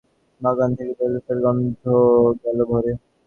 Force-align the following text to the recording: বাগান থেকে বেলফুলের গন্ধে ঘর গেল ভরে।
বাগান 0.41 0.69
থেকে 0.77 0.93
বেলফুলের 0.99 1.37
গন্ধে 1.43 1.69
ঘর 1.83 2.31
গেল 2.43 2.59
ভরে। 2.69 2.91